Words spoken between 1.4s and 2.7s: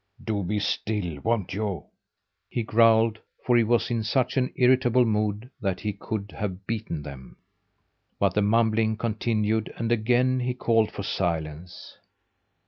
you?" he